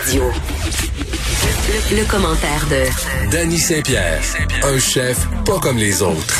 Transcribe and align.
Radio. 0.00 0.22
Le, 1.90 1.96
le 1.96 2.04
commentaire 2.04 2.64
de 2.70 3.30
Danny 3.32 3.58
Saint-Pierre, 3.58 4.20
un 4.62 4.78
chef 4.78 5.26
pas 5.44 5.58
comme 5.58 5.76
les 5.76 6.02
autres. 6.02 6.38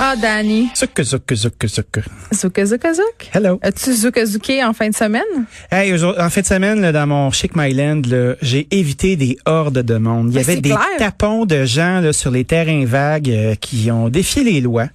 Ah, 0.00 0.14
Danny. 0.20 0.68
Zouk, 0.76 1.00
zouk, 1.02 1.32
zouk, 1.34 1.64
zouk. 1.66 1.98
Zouk, 2.32 2.56
zouk, 2.66 2.82
zouk. 2.94 3.28
Hello. 3.32 3.58
As-tu 3.62 3.92
zouk 3.94 4.18
zouké 4.26 4.64
en 4.64 4.72
fin 4.72 4.88
de 4.90 4.94
semaine? 4.94 5.46
Hey, 5.70 5.92
en 5.92 6.30
fin 6.30 6.40
de 6.40 6.46
semaine, 6.46 6.80
là, 6.80 6.92
dans 6.92 7.06
mon 7.06 7.30
Chic 7.32 7.54
Myland, 7.56 8.02
j'ai 8.42 8.66
évité 8.70 9.16
des 9.16 9.38
hordes 9.44 9.82
de 9.82 9.96
monde. 9.98 10.28
Il 10.32 10.40
y 10.40 10.44
Ben, 10.44 10.50
avait 10.52 10.60
des 10.60 10.70
clair. 10.70 10.80
tapons 10.98 11.46
de 11.46 11.64
gens 11.64 12.00
là, 12.00 12.12
sur 12.12 12.30
les 12.30 12.44
terrains 12.44 12.84
vagues 12.84 13.30
euh, 13.30 13.54
qui 13.56 13.90
ont 13.90 14.08
défié 14.08 14.44
les 14.44 14.60
lois, 14.60 14.86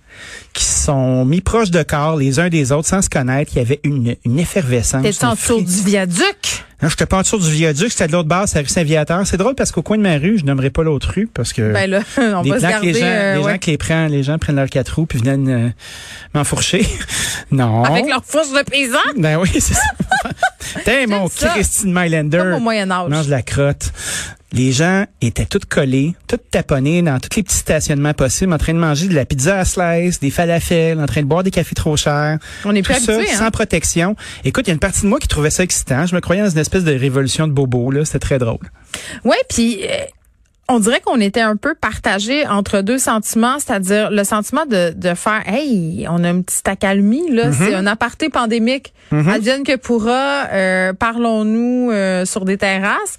qui 0.54 0.64
se 0.64 0.86
sont 0.86 1.26
mis 1.26 1.42
proches 1.42 1.72
de 1.72 1.84
corps 1.84 2.16
les 2.16 2.40
uns 2.40 2.48
des 2.50 2.72
autres 2.72 2.88
sans 2.88 3.02
se 3.02 3.10
connaître. 3.10 3.52
Il 3.56 3.60
y 3.60 3.62
avait 3.62 3.82
une, 3.84 4.16
une 4.26 4.40
effervescence. 4.40 5.04
T'es 5.04 5.26
en 5.26 5.30
une 5.32 5.36
dessous 5.36 5.54
fri- 5.60 5.64
du 5.66 5.82
viaduc? 5.90 6.53
Non, 6.84 6.90
j'étais 6.90 7.06
pas 7.06 7.18
en 7.20 7.22
dessous 7.22 7.40
du 7.40 7.50
viaduc, 7.50 7.92
c'était 7.92 8.08
de 8.08 8.12
l'autre 8.12 8.28
base, 8.28 8.50
c'est 8.52 8.58
la 8.60 8.64
rue 8.64 8.68
Saint-Viateur. 8.68 9.26
C'est 9.26 9.38
drôle 9.38 9.56
parce 9.56 9.72
qu'au 9.72 9.82
coin 9.82 9.98
de 9.98 10.02
ma 10.04 10.18
rue, 10.18 10.38
je 10.38 10.44
nommerai 10.44 10.70
pas 10.70 10.84
l'autre 10.84 11.14
rue 11.16 11.28
parce 11.34 11.54
que 11.54 11.72
Ben 11.72 11.90
là, 11.90 12.02
on 12.18 12.42
des 12.42 12.50
va 12.50 12.60
se 12.60 12.66
que 12.66 12.70
garder. 12.70 12.92
les 12.92 13.00
gens, 13.00 13.06
euh, 13.06 13.36
les 13.38 13.44
ouais. 13.44 13.52
gens 13.54 13.58
qui 13.58 13.72
les 13.72 13.78
prennent, 13.78 14.12
les 14.12 14.24
gens 14.24 14.38
prennent 14.38 14.58
leurs 14.58 14.70
quatre 14.70 14.90
roues 14.96 15.06
puis 15.06 15.20
viennent 15.22 15.48
euh, 15.50 15.70
m'enfourcher. 16.34 16.86
non. 17.52 17.84
Avec 17.86 18.08
leur 18.10 18.24
fourche 18.26 18.52
de 18.52 18.64
paysan? 18.70 18.98
Ben 19.16 19.38
oui, 19.38 19.50
c'est 19.54 19.74
ça. 19.76 19.82
T'es 20.84 21.08
mon. 21.08 21.30
Christine 21.30 21.94
Mylander. 21.94 22.38
Comme 22.40 22.54
au 22.54 22.60
Moyen-Âge. 22.60 23.10
Mange 23.10 23.30
la 23.30 23.42
crotte. 23.42 23.92
Les 24.56 24.72
gens 24.72 25.06
étaient 25.22 25.46
tous 25.48 25.66
collés, 25.68 26.14
tous 26.28 26.38
taponnés 26.52 27.02
dans 27.02 27.20
tous 27.20 27.36
les 27.38 27.44
petits 27.44 27.58
stationnements 27.58 28.14
possibles, 28.14 28.54
en 28.54 28.60
train 28.60 28.74
de 28.74 28.78
manger 28.80 29.08
de 29.08 29.16
la 29.16 29.26
pizza 29.26 29.58
à 29.58 29.66
slice, 29.66 30.20
des 30.20 30.30
falafels, 30.30 31.00
en 31.00 31.08
train 31.08 31.22
de 31.22 31.26
boire 31.28 31.42
des 31.44 31.50
cafés 31.50 31.74
trop 31.74 31.98
chers. 31.98 32.38
On 32.64 32.76
est 32.76 32.84
Tout 32.84 32.94
plus 32.94 33.04
ça 33.04 33.16
habitué, 33.16 33.34
sans 33.36 33.46
hein? 33.46 33.52
protection. 33.52 34.16
Écoute, 34.46 34.66
il 34.68 34.70
y 34.70 34.72
a 34.72 34.74
une 34.76 34.80
partie 34.80 35.02
de 35.02 35.08
moi 35.08 35.20
qui 35.20 35.28
trouvait 35.28 35.50
ça 35.50 35.64
excitant. 35.64 36.06
Je 36.06 36.14
me 36.14 36.22
croyais 36.22 36.44
dans 36.44 36.50
une 36.52 36.60
espèce 36.60 36.84
de 36.84 36.94
révolution 36.94 37.48
de 37.48 37.52
bobo, 37.52 37.90
là. 37.90 38.06
C'était 38.06 38.20
très 38.20 38.38
drôle. 38.38 38.60
Ouais, 39.26 39.38
puis 39.50 39.80
euh, 39.84 39.88
on 40.70 40.80
dirait 40.80 41.02
qu'on 41.02 41.20
était 41.20 41.42
un 41.42 41.56
peu 41.56 41.74
partagé 41.74 42.46
entre 42.46 42.82
deux 42.82 43.00
sentiments, 43.00 43.58
c'est-à-dire 43.58 44.12
le 44.12 44.24
sentiment 44.24 44.68
de, 44.68 44.94
de 44.96 45.16
faire 45.16 45.42
Hey, 45.48 46.06
on 46.12 46.24
a 46.24 46.30
une 46.30 46.44
petite 46.44 46.68
accalmie, 46.68 47.32
là, 47.32 47.50
Mm-hmm. 47.50 47.54
c'est 47.58 47.74
un 47.74 47.88
aparté 47.88 48.30
pandémique. 48.30 48.94
Advienne 49.12 49.64
que 49.64 49.78
pourra, 49.78 50.46
euh, 50.52 50.94
parlons-nous 50.94 51.90
euh, 51.92 52.26
sur 52.26 52.46
des 52.46 52.58
terrasses. 52.60 53.18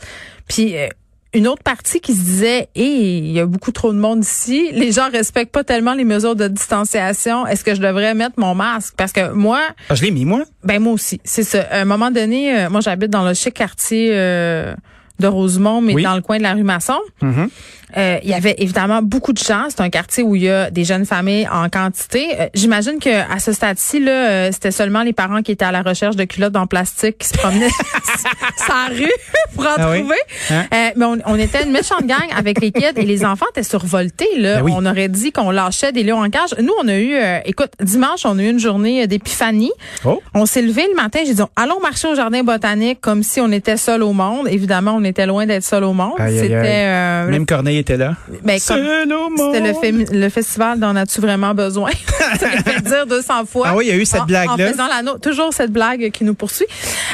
Puis 0.48 0.76
euh, 0.76 0.86
une 1.34 1.48
autre 1.48 1.62
partie 1.62 2.00
qui 2.00 2.14
se 2.14 2.22
disait 2.22 2.68
Hey, 2.74 3.18
il 3.18 3.32
y 3.32 3.40
a 3.40 3.46
beaucoup 3.46 3.72
trop 3.72 3.92
de 3.92 3.98
monde 3.98 4.22
ici, 4.24 4.70
les 4.72 4.92
gens 4.92 5.10
respectent 5.10 5.52
pas 5.52 5.64
tellement 5.64 5.94
les 5.94 6.04
mesures 6.04 6.36
de 6.36 6.48
distanciation. 6.48 7.46
Est-ce 7.46 7.64
que 7.64 7.74
je 7.74 7.80
devrais 7.80 8.14
mettre 8.14 8.34
mon 8.38 8.54
masque? 8.54 8.94
Parce 8.96 9.12
que 9.12 9.32
moi, 9.32 9.60
Ah, 9.88 9.94
je 9.94 10.02
l'ai 10.02 10.10
mis, 10.10 10.24
moi. 10.24 10.44
ben 10.62 10.80
moi 10.80 10.92
aussi, 10.92 11.20
c'est 11.24 11.42
ça. 11.44 11.62
À 11.70 11.80
un 11.80 11.84
moment 11.84 12.10
donné, 12.10 12.56
euh, 12.58 12.70
moi 12.70 12.80
j'habite 12.80 13.10
dans 13.10 13.24
le 13.26 13.34
chic 13.34 13.54
quartier 13.54 14.10
euh, 14.12 14.74
de 15.20 15.26
Rosemont, 15.26 15.80
mais 15.80 15.94
Oui. 15.94 16.02
dans 16.02 16.14
le 16.16 16.22
coin 16.22 16.38
de 16.38 16.42
la 16.42 16.54
rue 16.54 16.62
Masson. 16.64 16.98
Mhm. 17.22 17.48
Euh, 17.96 18.18
il 18.24 18.28
y 18.28 18.34
avait 18.34 18.56
évidemment 18.58 19.02
beaucoup 19.02 19.32
de 19.32 19.38
gens. 19.38 19.66
C'est 19.68 19.80
un 19.80 19.88
quartier 19.90 20.24
où 20.24 20.34
il 20.34 20.42
y 20.42 20.48
a 20.50 20.68
des 20.68 20.82
jeunes 20.84 21.06
familles 21.06 21.46
en 21.52 21.68
quantité. 21.68 22.26
Euh, 22.40 22.46
J'imagine 22.52 22.98
que 22.98 23.32
à 23.32 23.38
ce 23.38 23.52
stade-ci, 23.52 24.00
là, 24.00 24.10
euh, 24.10 24.48
c'était 24.50 24.72
seulement 24.72 25.04
les 25.04 25.12
parents 25.12 25.42
qui 25.42 25.52
étaient 25.52 25.64
à 25.64 25.70
la 25.70 25.82
recherche 25.82 26.16
de 26.16 26.24
culottes 26.24 26.56
en 26.56 26.66
plastique 26.66 27.18
qui 27.18 27.28
se 27.28 27.34
promenaient 27.34 27.68
sur 28.56 28.74
la 28.74 28.86
rue 28.96 29.12
pour 29.54 29.64
en 29.64 29.68
Ah 29.76 29.90
oui? 29.92 30.00
trouver. 30.00 30.16
Hein? 30.50 30.64
Mais 30.96 31.04
on, 31.04 31.18
on 31.24 31.36
était 31.38 31.62
une 31.62 31.70
méchante 31.70 32.04
gang 32.04 32.18
avec 32.36 32.60
les 32.60 32.72
kids 32.72 32.96
et 32.96 33.04
les 33.04 33.24
enfants 33.24 33.46
étaient 33.50 33.62
survoltés. 33.62 34.26
Là. 34.38 34.56
Ben 34.56 34.62
oui. 34.64 34.72
On 34.74 34.84
aurait 34.86 35.08
dit 35.08 35.30
qu'on 35.30 35.52
lâchait 35.52 35.92
des 35.92 36.02
lions 36.02 36.18
en 36.20 36.30
cage. 36.30 36.50
Nous, 36.60 36.72
on 36.82 36.88
a 36.88 36.98
eu, 36.98 37.14
écoute, 37.44 37.70
dimanche, 37.80 38.24
on 38.24 38.36
a 38.40 38.42
eu 38.42 38.50
une 38.50 38.58
journée 38.58 39.06
d'épiphanie. 39.06 39.70
Oh. 40.04 40.20
On 40.34 40.46
s'est 40.46 40.62
levé 40.62 40.84
le 40.90 40.96
matin, 41.00 41.20
j'ai 41.24 41.34
dit 41.34 41.42
allons 41.54 41.78
marcher 41.80 42.08
au 42.08 42.16
jardin 42.16 42.42
botanique 42.42 43.00
comme 43.00 43.22
si 43.22 43.40
on 43.40 43.52
était 43.52 43.76
seul 43.76 44.02
au 44.02 44.12
monde. 44.12 44.48
Évidemment, 44.48 44.96
on 44.96 45.03
était 45.04 45.26
loin 45.26 45.46
d'être 45.46 45.62
seul 45.64 45.84
au 45.84 45.92
monde. 45.92 46.14
Aïe, 46.18 46.34
aïe, 46.38 46.40
C'était 46.40 46.54
aïe. 46.56 46.68
euh, 46.68 47.28
Même 47.30 47.46
Corneille 47.46 47.78
était 47.78 47.96
là. 47.96 48.14
ben, 48.42 48.58
Seul 48.58 49.12
au 49.12 49.30
monde. 49.30 49.54
c'était 49.54 49.66
le, 49.66 49.72
fémi- 49.74 50.12
le 50.12 50.28
festival 50.28 50.78
d'en 50.80 50.96
as-tu 50.96 51.20
vraiment 51.20 51.54
besoin? 51.54 51.90
Ça 52.38 52.46
m'a 52.48 52.62
fait 52.62 52.80
dire 52.82 53.06
200 53.06 53.46
fois. 53.46 53.68
Ah 53.70 53.76
oui, 53.76 53.86
il 53.86 53.88
y 53.88 53.92
a 53.92 53.96
eu 54.00 54.04
cette 54.06 54.22
En- 54.22 54.26
blague-là. 54.26 54.52
En 54.52 54.56
faisant 54.72 54.86
la. 54.88 55.18
Toujours 55.18 55.52
cette 55.52 55.70
blague 55.72 56.10
qui 56.10 56.24
nous 56.24 56.34
poursuit. 56.34 56.66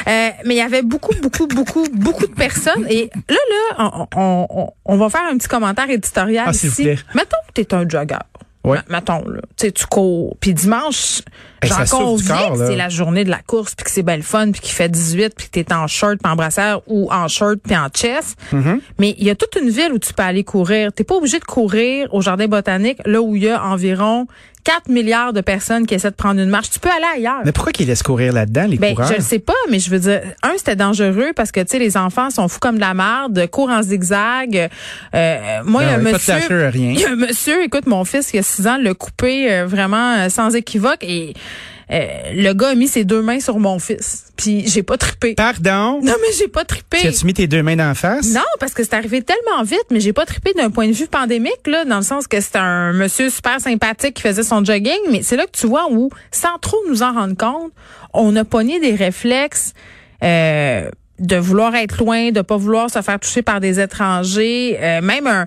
Euh, 0.07 0.29
mais 0.45 0.55
il 0.55 0.57
y 0.57 0.61
avait 0.61 0.81
beaucoup, 0.81 1.13
beaucoup, 1.21 1.47
beaucoup, 1.47 1.85
beaucoup 1.93 2.27
de 2.27 2.33
personnes. 2.33 2.85
Et 2.89 3.09
là, 3.29 3.35
là, 3.77 3.91
on, 3.93 4.07
on, 4.15 4.47
on- 4.49 4.69
on 4.85 4.97
va 4.97 5.09
faire 5.09 5.23
un 5.31 5.37
petit 5.37 5.47
commentaire 5.47 5.89
éditorial 5.89 6.45
Ah, 6.47 6.53
s'il 6.53 6.69
vous 6.69 6.73
ici. 6.73 6.83
plaît. 6.83 6.97
Mettons 7.13 7.37
que 7.47 7.61
t'es 7.61 7.73
un 7.73 7.87
jogger. 7.87 8.17
Ouais. 8.63 8.77
Mettons, 8.89 9.23
là. 9.27 9.41
Tu 9.57 9.65
sais, 9.67 9.71
tu 9.71 9.85
cours. 9.87 10.37
Puis 10.39 10.53
dimanche, 10.53 11.21
j'en 11.63 11.85
conviens 11.85 12.51
que 12.51 12.67
c'est 12.67 12.75
la 12.75 12.89
journée 12.89 13.23
de 13.23 13.29
la 13.29 13.39
course, 13.39 13.75
puis 13.75 13.83
que 13.83 13.91
c'est 13.91 14.03
belle 14.03 14.23
fun, 14.23 14.51
puis 14.51 14.61
qu'il 14.61 14.73
fait 14.73 14.89
18, 14.89 15.33
puis 15.35 15.47
que 15.47 15.51
t'es 15.51 15.73
en 15.73 15.87
short, 15.87 16.17
puis 16.21 16.31
en 16.31 16.35
brassière, 16.35 16.81
ou 16.87 17.11
en 17.11 17.27
short, 17.27 17.59
puis 17.63 17.75
en 17.75 17.89
chest. 17.89 18.37
Mm-hmm. 18.53 18.79
Mais 18.99 19.15
il 19.17 19.25
y 19.25 19.29
a 19.29 19.35
toute 19.35 19.55
une 19.61 19.69
ville 19.69 19.93
où 19.93 19.99
tu 19.99 20.13
peux 20.13 20.23
aller 20.23 20.43
courir. 20.43 20.91
T'es 20.93 21.03
pas 21.03 21.15
obligé 21.15 21.39
de 21.39 21.45
courir 21.45 22.07
au 22.13 22.21
jardin 22.21 22.47
botanique, 22.47 22.99
là 23.05 23.21
où 23.21 23.35
il 23.35 23.43
y 23.43 23.49
a 23.49 23.63
environ 23.63 24.27
4 24.63 24.89
milliards 24.89 25.33
de 25.33 25.41
personnes 25.41 25.85
qui 25.85 25.95
essaient 25.95 26.11
de 26.11 26.15
prendre 26.15 26.39
une 26.39 26.49
marche. 26.49 26.69
Tu 26.69 26.79
peux 26.79 26.89
aller 26.89 27.05
ailleurs. 27.15 27.41
Mais 27.45 27.51
pourquoi 27.51 27.71
qu'ils 27.71 27.87
laissent 27.87 28.03
courir 28.03 28.33
là-dedans, 28.33 28.65
les 28.67 28.77
Ben, 28.77 28.93
coureurs? 28.93 29.09
je 29.09 29.15
le 29.15 29.21
sais 29.21 29.39
pas, 29.39 29.53
mais 29.69 29.79
je 29.79 29.89
veux 29.89 29.99
dire, 29.99 30.21
un, 30.43 30.53
c'était 30.57 30.75
dangereux 30.75 31.31
parce 31.35 31.51
que, 31.51 31.61
tu 31.61 31.67
sais, 31.69 31.79
les 31.79 31.97
enfants 31.97 32.29
sont 32.29 32.47
fous 32.47 32.59
comme 32.59 32.75
de 32.75 32.81
la 32.81 32.93
merde, 32.93 33.47
courent 33.47 33.71
en 33.71 33.81
zigzag. 33.81 34.69
Euh, 35.15 35.61
moi, 35.65 35.83
il 35.83 35.87
y 35.87 35.91
a 35.91 35.95
un 35.95 35.97
monsieur... 35.97 36.67
rien. 36.67 36.91
Il 36.91 36.99
y 36.99 37.05
a 37.05 37.11
un 37.11 37.15
monsieur, 37.15 37.63
écoute, 37.63 37.87
mon 37.87 38.05
fils, 38.05 38.31
qui 38.31 38.37
a 38.37 38.43
6 38.43 38.67
ans, 38.67 38.77
l'a 38.79 38.93
coupé 38.93 39.51
euh, 39.51 39.65
vraiment 39.65 40.15
euh, 40.17 40.29
sans 40.29 40.55
équivoque 40.55 41.03
et 41.03 41.33
euh, 41.91 42.07
le 42.33 42.53
gars 42.53 42.69
a 42.69 42.75
mis 42.75 42.87
ses 42.87 43.03
deux 43.03 43.21
mains 43.21 43.39
sur 43.39 43.59
mon 43.59 43.77
fils. 43.77 44.25
Puis 44.37 44.67
j'ai 44.67 44.81
pas 44.81 44.97
trippé. 44.97 45.35
Pardon? 45.35 45.99
Non, 46.01 46.13
mais 46.21 46.33
j'ai 46.37 46.47
pas 46.47 46.63
trippé. 46.63 46.99
Tu 47.01 47.07
as-tu 47.07 47.25
mis 47.25 47.33
tes 47.33 47.47
deux 47.47 47.63
mains 47.63 47.75
d'en 47.75 47.93
face? 47.93 48.33
Non, 48.33 48.41
parce 48.59 48.73
que 48.73 48.83
c'est 48.83 48.93
arrivé 48.93 49.21
tellement 49.21 49.63
vite, 49.63 49.85
mais 49.91 49.99
j'ai 49.99 50.13
pas 50.13 50.25
trippé 50.25 50.53
d'un 50.53 50.69
point 50.69 50.87
de 50.87 50.93
vue 50.93 51.07
pandémique, 51.07 51.67
là, 51.67 51.83
dans 51.85 51.97
le 51.97 52.03
sens 52.03 52.27
que 52.27 52.39
c'était 52.39 52.59
un 52.59 52.93
monsieur 52.93 53.29
super 53.29 53.59
sympathique 53.59 54.15
qui 54.15 54.21
faisait 54.21 54.43
son 54.43 54.63
jogging, 54.63 54.99
mais 55.11 55.21
c'est 55.21 55.35
là 55.35 55.45
que 55.45 55.57
tu 55.57 55.67
vois 55.67 55.91
où, 55.91 56.09
sans 56.31 56.57
trop 56.61 56.77
nous 56.87 57.03
en 57.03 57.13
rendre 57.13 57.35
compte, 57.35 57.71
on 58.13 58.35
a 58.35 58.45
pogné 58.45 58.79
des 58.79 58.95
réflexes 58.95 59.73
euh, 60.23 60.89
de 61.19 61.35
vouloir 61.35 61.75
être 61.75 62.03
loin, 62.03 62.31
de 62.31 62.41
pas 62.41 62.57
vouloir 62.57 62.89
se 62.89 63.01
faire 63.01 63.19
toucher 63.19 63.41
par 63.41 63.59
des 63.59 63.79
étrangers, 63.79 64.77
euh, 64.81 65.01
même 65.01 65.27
un 65.27 65.45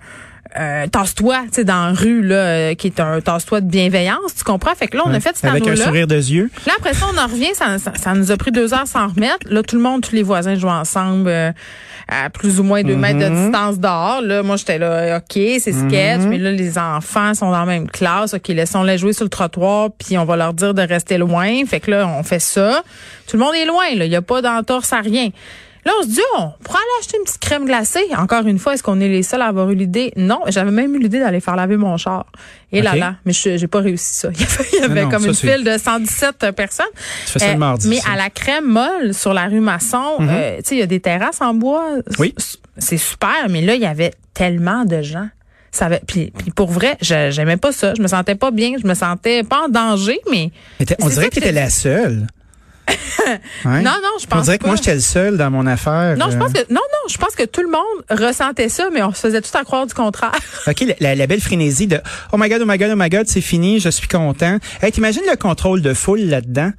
euh, 0.59 0.87
tasse-toi, 0.87 1.43
tu 1.47 1.55
sais, 1.55 1.65
dans 1.65 1.87
la 1.87 1.93
rue, 1.93 2.23
là, 2.23 2.35
euh, 2.37 2.75
qui 2.75 2.87
est 2.87 3.01
un 3.01 3.21
tasse-toi 3.21 3.61
de 3.61 3.67
bienveillance, 3.67 4.35
tu 4.37 4.45
comprends? 4.45 4.75
Fait 4.75 4.87
que 4.87 4.97
là, 4.97 5.03
on 5.07 5.13
a 5.13 5.21
fait 5.21 5.35
cet 5.37 5.47
Avec 5.47 5.67
un 5.67 5.77
sourire 5.77 6.07
de 6.07 6.15
yeux. 6.17 6.51
Là, 6.67 6.73
après 6.79 6.95
ça, 6.95 7.07
on 7.13 7.19
en 7.19 7.27
revient. 7.27 7.55
Ça, 7.55 7.79
ça, 7.79 7.93
ça 7.97 8.15
nous 8.15 8.31
a 8.31 8.37
pris 8.37 8.53
deux 8.53 8.73
heures 8.73 8.87
sans 8.87 9.09
remettre. 9.09 9.47
Là, 9.51 9.63
tout 9.63 9.77
le 9.77 9.83
monde, 9.83 10.03
tous 10.03 10.15
les 10.15 10.23
voisins 10.23 10.55
jouent 10.55 10.69
ensemble 10.69 11.29
euh, 11.29 11.51
à 12.09 12.31
plus 12.31 12.61
ou 12.61 12.63
moins 12.63 12.83
deux 12.83 12.97
mètres 12.97 13.19
de 13.19 13.25
Mm-hmm. 13.25 13.45
distance 13.47 13.79
dehors. 13.79 14.21
Là, 14.23 14.43
moi, 14.43 14.57
j'étais 14.57 14.79
là, 14.79 15.17
OK, 15.17 15.33
c'est 15.33 15.73
sketch. 15.73 16.21
Mais 16.29 16.39
là, 16.39 16.53
les 16.53 16.79
enfants 16.79 17.35
sont 17.35 17.51
dans 17.51 17.61
la 17.61 17.67
même 17.67 17.89
classe. 17.89 18.35
OK, 18.35 18.49
laissons-les 18.49 18.99
jouer 18.99 19.13
sur 19.13 19.25
le 19.25 19.31
trottoir, 19.31 19.89
puis 19.99 20.19
on 20.19 20.25
va 20.25 20.37
leur 20.37 20.53
dire 20.55 20.75
de 20.75 20.83
rester 20.83 21.19
loin. 21.19 21.65
Fait 21.67 21.81
que 21.81 21.91
là, 21.91 22.07
on 22.07 22.23
fait 22.23 22.39
ça. 22.39 22.83
Tout 23.27 23.37
le 23.39 23.43
monde 23.45 23.55
est 23.55 23.67
loin. 23.67 23.95
Là, 23.97 24.05
Il 24.05 24.11
n'y 24.11 24.17
a 24.17 24.23
pas 24.23 24.43
d'entorse 24.43 24.93
à 24.93 25.01
rien. 25.01 25.31
Là, 25.85 25.93
on 26.01 26.03
se 26.03 26.09
dit, 26.09 26.21
oh, 26.37 26.39
on 26.59 26.63
pourrait 26.63 26.79
aller 26.79 27.01
acheter 27.01 27.19
une 27.19 27.25
petite 27.25 27.41
crème 27.41 27.65
glacée. 27.67 28.05
Encore 28.17 28.47
une 28.47 28.59
fois, 28.59 28.75
est-ce 28.75 28.83
qu'on 28.83 29.01
est 29.01 29.09
les 29.09 29.23
seuls 29.23 29.43
à 29.43 29.47
avoir 29.47 29.71
eu 29.71 29.75
l'idée? 29.75 30.13
Non, 30.17 30.41
j'avais 30.49 30.71
même 30.71 30.95
eu 30.95 30.99
l'idée 30.99 31.19
d'aller 31.21 31.41
faire 31.41 31.57
laver 31.57 31.77
mon 31.77 31.97
char. 31.97 32.27
Et 32.73 32.81
là 32.83 32.97
là, 32.97 33.17
mais 33.25 33.33
je 33.33 33.57
j'ai 33.57 33.67
pas 33.67 33.81
réussi 33.81 34.15
ça. 34.15 34.29
Il 34.35 34.41
y 34.41 34.45
avait, 34.45 34.65
il 34.73 34.79
y 34.79 34.83
avait 34.83 35.03
non, 35.05 35.11
comme 35.11 35.23
ça, 35.23 35.29
une 35.29 35.35
file 35.35 35.65
de 35.65 35.79
117 35.79 36.51
personnes. 36.57 36.87
Tu 37.27 37.33
fais 37.33 37.39
ça 37.39 37.47
le 37.49 37.53
Euh, 37.53 37.57
mardi, 37.57 37.89
Mais 37.89 38.01
ça. 38.01 38.13
à 38.13 38.17
la 38.17 38.31
crème 38.31 38.65
molle 38.67 39.15
sur 39.15 39.35
la 39.35 39.45
rue 39.47 39.61
Masson, 39.61 40.17
euh, 40.21 40.57
tu 40.59 40.63
sais, 40.65 40.75
il 40.77 40.79
y 40.79 40.83
a 40.83 40.87
des 40.87 41.01
terrasses 41.01 41.41
en 41.41 41.55
bois. 41.55 41.85
Oui. 42.19 42.35
C'est 42.79 42.97
super, 42.99 43.49
mais 43.51 43.61
là, 43.61 43.75
il 43.75 43.81
y 43.83 43.87
avait 43.87 44.13
tellement 44.33 44.85
de 44.85 45.03
gens. 45.03 45.29
Ça 45.71 45.87
avait, 45.87 46.01
puis, 46.07 46.33
puis 46.37 46.51
pour 46.51 46.71
vrai, 46.71 46.97
je- 47.03 47.31
j'aimais 47.31 47.57
pas 47.57 47.73
ça. 47.73 47.95
Je 47.97 48.03
me 48.03 48.07
sentais 48.09 48.37
pas 48.37 48.51
bien. 48.53 48.73
Je 48.81 48.87
me 48.87 48.95
sentais 48.95 49.43
pas 49.43 49.65
en 49.67 49.69
danger, 49.69 50.21
mais. 50.31 50.51
Mais 50.81 50.87
on 51.01 51.09
dirait 51.09 51.29
que 51.29 51.35
tu 51.35 51.41
que 51.41 51.45
étais 51.47 51.55
je- 51.55 51.61
la 51.61 51.69
seule. 51.71 52.27
Ouais. 53.65 53.81
Non, 53.81 53.93
non, 54.03 54.19
je 54.21 54.27
On 54.27 54.37
pense 54.37 54.45
dirait 54.45 54.59
que 54.59 54.65
pas. 54.65 54.69
moi, 54.69 54.77
j'étais 54.77 54.95
le 54.95 55.01
seul 55.01 55.39
dans 55.39 55.51
mon 55.51 55.67
affaire. 55.67 56.17
Non, 56.19 56.27
je 56.31 56.37
euh. 56.37 56.39
pense 56.39 56.53
que 56.53 56.59
non, 56.71 56.81
non, 56.81 57.09
je 57.09 57.17
pense 57.17 57.35
que 57.35 57.45
tout 57.45 57.63
le 57.63 57.71
monde 57.71 57.83
ressentait 58.11 58.69
ça, 58.69 58.89
mais 58.93 59.03
on 59.03 59.13
se 59.13 59.21
faisait 59.21 59.41
tout 59.41 59.57
à 59.57 59.65
croire 59.65 59.87
du 59.87 59.95
contraire. 59.95 60.33
OK, 60.67 60.85
la, 61.01 61.27
belle 61.27 61.41
frénésie 61.41 61.87
de 61.87 62.01
Oh 62.33 62.37
my 62.39 62.49
God, 62.49 62.61
oh 62.63 62.67
my 62.67 62.77
God, 62.77 62.91
oh 62.93 62.97
my 62.97 63.09
God, 63.09 63.27
c'est 63.27 63.41
fini, 63.41 63.81
je 63.81 63.89
suis 63.89 64.09
content. 64.09 64.59
Hey, 64.83 64.93
t'imagines 64.93 65.23
le 65.31 65.37
contrôle 65.37 65.81
de 65.81 65.95
foule 65.95 66.21
là-dedans? 66.21 66.73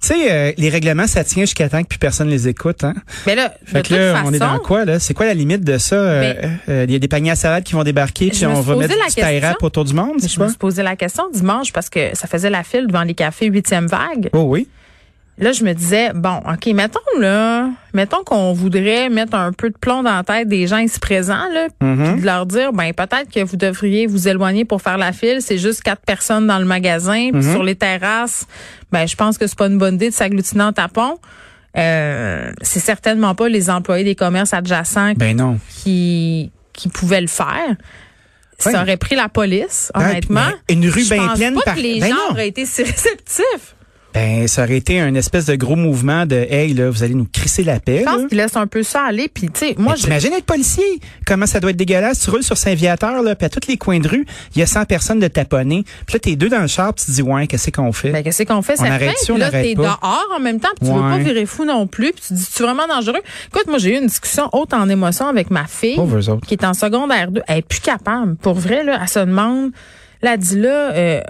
Tu 0.00 0.08
sais, 0.08 0.32
euh, 0.32 0.52
les 0.56 0.70
règlements, 0.70 1.06
ça 1.06 1.24
tient 1.24 1.42
jusqu'à 1.42 1.68
temps 1.68 1.82
que 1.82 1.88
plus 1.88 1.98
personne 1.98 2.28
les 2.28 2.48
écoute. 2.48 2.82
Hein? 2.82 2.94
Mais 3.26 3.34
là, 3.34 3.52
Fait 3.66 3.82
de 3.82 3.88
que 3.88 3.94
là, 3.94 4.22
on 4.24 4.32
est 4.32 4.38
dans 4.38 4.58
quoi, 4.60 4.84
là? 4.86 4.98
C'est 4.98 5.12
quoi 5.14 5.26
la 5.26 5.34
limite 5.34 5.64
de 5.64 5.76
ça? 5.76 5.96
Euh, 5.96 6.34
euh, 6.68 6.84
Il 6.88 6.92
y 6.92 6.96
a 6.96 6.98
des 6.98 7.08
paniers 7.08 7.32
à 7.32 7.36
salade 7.36 7.64
qui 7.64 7.74
vont 7.74 7.84
débarquer, 7.84 8.30
puis 8.30 8.46
on 8.46 8.60
va 8.62 8.76
mettre 8.76 8.94
la 8.96 9.38
du 9.38 9.44
rap 9.44 9.62
autour 9.62 9.84
du 9.84 9.92
monde, 9.92 10.16
je 10.20 10.40
me 10.40 10.48
suis 10.48 10.56
posé 10.56 10.82
la 10.82 10.96
question 10.96 11.28
dimanche 11.30 11.72
parce 11.72 11.90
que 11.90 12.10
ça 12.14 12.26
faisait 12.26 12.50
la 12.50 12.62
file 12.62 12.86
devant 12.86 13.02
les 13.02 13.14
cafés 13.14 13.46
huitième 13.46 13.86
vague. 13.86 14.30
Oh 14.32 14.44
oui. 14.48 14.66
Là, 15.40 15.52
je 15.52 15.64
me 15.64 15.72
disais, 15.72 16.10
bon, 16.14 16.36
OK, 16.46 16.66
mettons 16.74 17.00
là, 17.18 17.70
mettons 17.94 18.22
qu'on 18.24 18.52
voudrait 18.52 19.08
mettre 19.08 19.34
un 19.34 19.52
peu 19.52 19.70
de 19.70 19.76
plomb 19.78 20.02
dans 20.02 20.14
la 20.14 20.22
tête 20.22 20.48
des 20.48 20.66
gens 20.66 20.76
ici 20.78 21.00
présents, 21.00 21.48
là, 21.52 21.68
Mm-hmm. 21.80 22.12
puis 22.12 22.20
de 22.20 22.26
leur 22.26 22.44
dire, 22.46 22.72
ben 22.74 22.92
peut-être 22.92 23.30
que 23.32 23.42
vous 23.42 23.56
devriez 23.56 24.06
vous 24.06 24.28
éloigner 24.28 24.64
pour 24.66 24.82
faire 24.82 24.98
la 24.98 25.12
file. 25.12 25.40
C'est 25.40 25.56
juste 25.58 25.82
quatre 25.82 26.02
personnes 26.04 26.46
dans 26.46 26.58
le 26.58 26.66
magasin, 26.66 27.30
puis 27.32 27.40
Mm-hmm. 27.40 27.52
sur 27.52 27.62
les 27.62 27.74
terrasses. 27.74 28.46
Ben, 28.92 29.06
je 29.08 29.16
pense 29.16 29.38
que 29.38 29.46
c'est 29.46 29.58
pas 29.58 29.66
une 29.68 29.78
bonne 29.78 29.94
idée 29.94 30.10
de 30.10 30.14
s'agglutiner 30.14 30.64
en 30.64 30.72
tapon. 30.72 31.18
euh, 31.76 32.52
c'est 32.62 32.80
certainement 32.80 33.34
pas 33.34 33.48
les 33.48 33.70
employés 33.70 34.04
des 34.04 34.14
commerces 34.16 34.52
adjacents 34.52 35.12
Ben 35.16 35.36
non. 35.36 35.58
qui 35.82 36.50
qui 36.72 36.88
pouvaient 36.88 37.20
le 37.20 37.26
faire. 37.28 37.76
Ça 38.58 38.82
aurait 38.82 38.96
pris 38.98 39.14
la 39.16 39.28
police, 39.30 39.90
Ah, 39.94 40.00
honnêtement. 40.10 40.50
une 40.68 40.86
rue 40.88 41.02
Je 41.04 41.14
bien 41.14 41.26
pense 41.28 41.38
pleine 41.38 41.54
pas 41.54 41.60
par- 41.64 41.74
que 41.76 41.80
les 41.80 42.00
Ben 42.00 42.10
gens 42.10 42.14
non. 42.16 42.30
auraient 42.32 42.48
été 42.48 42.66
si 42.66 42.82
réceptifs. 42.82 43.74
Ben, 44.12 44.48
ça 44.48 44.64
aurait 44.64 44.76
été 44.76 44.98
un 44.98 45.14
espèce 45.14 45.46
de 45.46 45.54
gros 45.54 45.76
mouvement 45.76 46.26
de 46.26 46.34
Hey, 46.34 46.74
là, 46.74 46.90
vous 46.90 47.04
allez 47.04 47.14
nous 47.14 47.28
crisser 47.32 47.62
la 47.62 47.78
paix. 47.78 48.00
Je 48.00 48.04
pense 48.04 48.22
là. 48.22 48.28
qu'ils 48.28 48.38
laissent 48.38 48.56
un 48.56 48.66
peu 48.66 48.82
ça 48.82 49.04
aller. 49.04 49.28
Puis, 49.28 49.48
tu 49.50 49.60
sais, 49.60 49.74
moi, 49.78 49.92
Mais 49.92 49.98
je, 49.98 50.02
T'imagines 50.04 50.32
être 50.32 50.44
policier? 50.44 50.84
Comment 51.26 51.46
ça 51.46 51.60
doit 51.60 51.70
être 51.70 51.76
dégueulasse? 51.76 52.20
Tu 52.20 52.30
roules 52.30 52.42
sur 52.42 52.56
Saint-Viateur, 52.56 53.22
là, 53.22 53.36
puis 53.36 53.46
à 53.46 53.48
tous 53.48 53.68
les 53.68 53.76
coins 53.76 54.00
de 54.00 54.08
rue, 54.08 54.26
il 54.56 54.58
y 54.58 54.62
a 54.62 54.66
100 54.66 54.86
personnes 54.86 55.20
de 55.20 55.28
taponner. 55.28 55.84
Puis 56.06 56.14
là, 56.14 56.18
t'es 56.18 56.34
deux 56.34 56.48
dans 56.48 56.60
le 56.60 56.66
char, 56.66 56.92
puis 56.92 57.04
tu 57.04 57.12
te 57.12 57.16
dis, 57.16 57.22
ouais, 57.22 57.46
qu'est-ce 57.46 57.70
qu'on 57.70 57.92
fait? 57.92 58.10
Ben, 58.10 58.24
qu'est-ce 58.24 58.42
qu'on 58.42 58.62
fait? 58.62 58.74
On 58.80 58.84
Ça 58.84 58.92
arrête 58.92 59.16
fait. 59.18 59.32
Puis 59.32 59.40
là, 59.40 59.50
t'es 59.50 59.74
pas. 59.74 59.82
dehors 59.82 60.28
en 60.36 60.40
même 60.40 60.58
temps, 60.58 60.70
puis 60.80 60.88
tu 60.88 60.94
veux 60.94 61.00
pas 61.00 61.18
virer 61.18 61.46
fou 61.46 61.64
non 61.64 61.86
plus. 61.86 62.12
Puis 62.12 62.22
tu 62.22 62.28
te 62.28 62.34
dis, 62.34 62.46
tu 62.52 62.62
es 62.62 62.66
vraiment 62.66 62.88
dangereux. 62.88 63.20
Écoute, 63.46 63.68
moi, 63.68 63.78
j'ai 63.78 63.94
eu 63.94 63.98
une 64.00 64.06
discussion 64.06 64.48
haute 64.52 64.74
en 64.74 64.88
émotion 64.88 65.28
avec 65.28 65.50
ma 65.50 65.66
fille, 65.66 65.98
qui 66.48 66.54
est 66.54 66.64
en 66.64 66.74
secondaire 66.74 67.30
2. 67.30 67.42
Elle 67.46 67.58
est 67.58 67.62
plus 67.62 67.80
capable. 67.80 68.34
Pour 68.36 68.54
vrai, 68.54 68.82
là, 68.82 68.98
elle 69.00 69.08
se 69.08 69.20
demande. 69.20 69.70
Là, 70.22 70.36
là, 70.54 70.92
euh, 70.92 71.20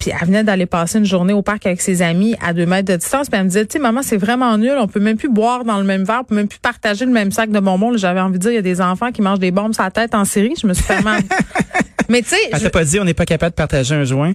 puis 0.00 0.10
elle 0.20 0.26
venait 0.26 0.42
d'aller 0.42 0.66
passer 0.66 0.98
une 0.98 1.04
journée 1.04 1.32
au 1.32 1.42
parc 1.42 1.64
avec 1.66 1.80
ses 1.80 2.02
amis 2.02 2.34
à 2.44 2.52
deux 2.52 2.66
mètres 2.66 2.90
de 2.92 2.96
distance. 2.96 3.28
Puis 3.28 3.38
elle 3.38 3.44
me 3.44 3.48
disait, 3.48 3.66
tu 3.66 3.74
sais, 3.74 3.78
maman, 3.78 4.02
c'est 4.02 4.16
vraiment 4.16 4.58
nul. 4.58 4.74
On 4.78 4.88
peut 4.88 4.98
même 4.98 5.16
plus 5.16 5.28
boire 5.28 5.64
dans 5.64 5.78
le 5.78 5.84
même 5.84 6.02
verre, 6.04 6.20
on 6.22 6.24
peut 6.24 6.34
même 6.34 6.48
plus 6.48 6.58
partager 6.58 7.04
le 7.04 7.12
même 7.12 7.30
sac 7.30 7.50
de 7.50 7.60
bonbons. 7.60 7.96
J'avais 7.96 8.18
envie 8.20 8.34
de 8.34 8.38
dire, 8.38 8.50
il 8.50 8.54
y 8.56 8.58
a 8.58 8.62
des 8.62 8.80
enfants 8.80 9.12
qui 9.12 9.22
mangent 9.22 9.38
des 9.38 9.52
bombes 9.52 9.74
sur 9.74 9.84
la 9.84 9.90
tête 9.92 10.14
en 10.16 10.24
série. 10.24 10.54
Je 10.60 10.66
me 10.66 10.74
suis 10.74 10.82
fait 10.84 11.02
mal. 11.02 11.22
Mais 12.08 12.20
tu 12.20 12.30
sais, 12.30 12.36
Elle 12.52 12.58
je- 12.58 12.64
t'a 12.64 12.70
pas 12.70 12.84
dit, 12.84 12.98
on 13.00 13.04
n'est 13.04 13.14
pas 13.14 13.24
capable 13.24 13.52
de 13.52 13.56
partager 13.56 13.94
un 13.94 14.04
joint? 14.04 14.32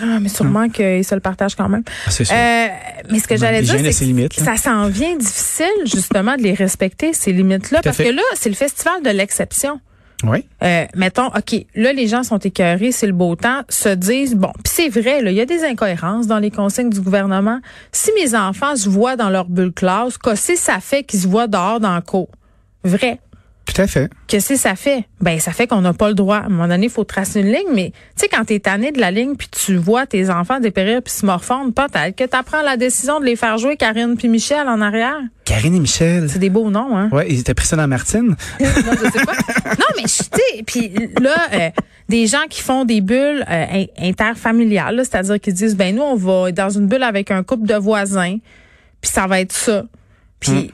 ah, 0.00 0.20
mais 0.20 0.28
sûrement 0.28 0.68
qu'ils 0.70 1.04
se 1.04 1.14
le 1.14 1.20
partagent 1.20 1.56
quand 1.56 1.68
même. 1.68 1.82
Ah, 2.06 2.10
c'est 2.10 2.24
sûr. 2.24 2.34
Euh, 2.34 2.66
mais 3.10 3.18
ce 3.18 3.26
que 3.28 3.36
j'allais 3.36 3.60
dire, 3.62 3.74
c'est 3.92 4.06
que 4.06 4.40
là. 4.44 4.56
ça 4.56 4.62
s'en 4.62 4.86
vient 4.88 5.16
difficile 5.16 5.66
justement 5.84 6.36
de 6.36 6.42
les 6.42 6.54
respecter 6.54 7.12
ces 7.12 7.32
limites-là, 7.32 7.80
parce 7.82 7.96
fait. 7.96 8.04
que 8.04 8.10
là, 8.10 8.22
c'est 8.34 8.48
le 8.48 8.54
festival 8.54 9.02
de 9.02 9.10
l'exception. 9.10 9.80
Oui. 10.24 10.44
Euh, 10.62 10.86
mettons, 10.94 11.28
OK, 11.28 11.66
là, 11.74 11.92
les 11.92 12.06
gens 12.06 12.22
sont 12.22 12.38
écœurés, 12.38 12.92
c'est 12.92 13.06
le 13.06 13.12
beau 13.12 13.36
temps, 13.36 13.62
se 13.68 13.88
disent, 13.88 14.34
bon, 14.34 14.52
puis 14.62 14.72
c'est 14.72 14.88
vrai, 14.88 15.20
il 15.24 15.32
y 15.32 15.40
a 15.40 15.46
des 15.46 15.64
incohérences 15.64 16.26
dans 16.26 16.38
les 16.38 16.50
consignes 16.50 16.90
du 16.90 17.00
gouvernement. 17.00 17.60
Si 17.92 18.10
mes 18.14 18.34
enfants 18.34 18.76
se 18.76 18.88
voient 18.88 19.16
dans 19.16 19.30
leur 19.30 19.46
bulle 19.46 19.72
classe, 19.72 20.18
qu'est-ce 20.18 20.52
que 20.52 20.58
ça 20.58 20.80
fait 20.80 21.04
qu'ils 21.04 21.20
se 21.20 21.28
voient 21.28 21.46
dehors 21.46 21.80
dans 21.80 21.94
le 21.94 22.02
cours? 22.02 22.30
Vrai. 22.84 23.20
Tout 23.72 23.82
à 23.82 23.86
fait. 23.86 24.10
Qu'est-ce 24.26 24.48
que 24.50 24.56
ça 24.56 24.74
fait? 24.74 25.04
Ben, 25.20 25.38
ça 25.38 25.52
fait 25.52 25.66
qu'on 25.66 25.80
n'a 25.80 25.92
pas 25.92 26.08
le 26.08 26.14
droit. 26.14 26.38
À 26.38 26.46
un 26.46 26.48
moment 26.48 26.66
donné, 26.68 26.86
il 26.86 26.90
faut 26.92 27.04
tracer 27.04 27.40
une 27.40 27.46
ligne, 27.52 27.68
mais 27.74 27.90
tu 28.16 28.22
sais, 28.22 28.28
quand 28.28 28.44
t'es 28.44 28.58
tanné 28.58 28.90
de 28.90 29.00
la 29.00 29.10
ligne, 29.10 29.36
puis 29.36 29.48
tu 29.48 29.76
vois 29.76 30.06
tes 30.06 30.28
enfants 30.30 30.58
dépérir 30.60 31.02
puis 31.02 31.12
se 31.12 31.24
morfondre, 31.24 31.72
peut-être 31.72 32.16
que 32.16 32.24
t'apprends 32.24 32.62
la 32.62 32.76
décision 32.76 33.20
de 33.20 33.26
les 33.26 33.36
faire 33.36 33.58
jouer 33.58 33.76
Karine 33.76 34.16
puis 34.16 34.28
Michel 34.28 34.66
en 34.68 34.80
arrière? 34.80 35.18
Karine 35.44 35.74
et 35.74 35.80
Michel. 35.80 36.28
C'est 36.28 36.38
des 36.38 36.50
beaux 36.50 36.70
noms, 36.70 36.96
hein? 36.96 37.08
Ouais, 37.12 37.26
ils 37.30 37.40
étaient 37.40 37.54
pris 37.54 37.66
ça 37.66 37.76
dans 37.76 37.86
Martine. 37.88 38.28
non, 38.60 38.66
je 38.66 39.10
sais 39.10 39.24
pas. 39.24 39.34
Non, 39.78 39.86
mais 39.96 40.02
tu 40.02 40.08
sais, 40.08 40.62
puis 40.66 40.92
là, 41.20 41.36
euh, 41.52 41.70
des 42.08 42.26
gens 42.26 42.46
qui 42.48 42.62
font 42.62 42.84
des 42.84 43.00
bulles 43.00 43.44
euh, 43.48 43.64
in- 43.72 43.86
interfamiliales, 44.08 45.00
c'est-à-dire 45.04 45.38
qu'ils 45.40 45.54
disent, 45.54 45.76
ben 45.76 45.94
nous, 45.94 46.02
on 46.02 46.16
va 46.16 46.48
être 46.48 46.56
dans 46.56 46.70
une 46.70 46.86
bulle 46.86 47.02
avec 47.04 47.30
un 47.30 47.42
couple 47.42 47.66
de 47.66 47.74
voisins, 47.74 48.36
puis 49.00 49.10
ça 49.10 49.26
va 49.26 49.40
être 49.40 49.52
ça. 49.52 49.84
Puis 50.40 50.72